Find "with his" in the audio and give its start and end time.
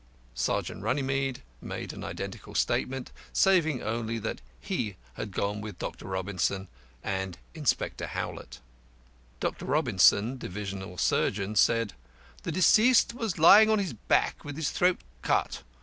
14.43-14.71